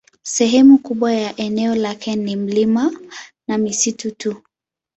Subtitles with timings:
[0.23, 2.91] Sehemu kubwa ya eneo lake ni milima
[3.47, 4.41] na misitu tu.